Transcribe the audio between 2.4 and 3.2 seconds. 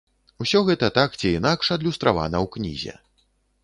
ў кнізе.